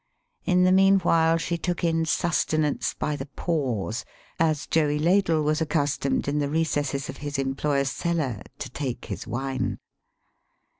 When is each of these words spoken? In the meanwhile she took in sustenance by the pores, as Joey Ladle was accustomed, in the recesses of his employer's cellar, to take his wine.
In 0.45 0.63
the 0.63 0.71
meanwhile 0.71 1.37
she 1.37 1.59
took 1.59 1.83
in 1.83 2.05
sustenance 2.05 2.95
by 2.95 3.15
the 3.15 3.27
pores, 3.27 4.03
as 4.39 4.65
Joey 4.65 4.97
Ladle 4.97 5.43
was 5.43 5.61
accustomed, 5.61 6.27
in 6.27 6.39
the 6.39 6.49
recesses 6.49 7.07
of 7.07 7.17
his 7.17 7.37
employer's 7.37 7.91
cellar, 7.91 8.41
to 8.57 8.69
take 8.71 9.05
his 9.05 9.27
wine. 9.27 9.77